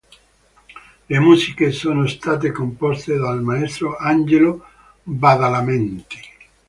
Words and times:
Le 1.09 1.19
musiche 1.19 1.71
sono 1.71 2.07
state 2.07 2.49
composte 2.51 3.17
dal 3.17 3.43
maestro 3.43 3.97
Angelo 3.97 4.65
Badalamenti. 5.03 6.17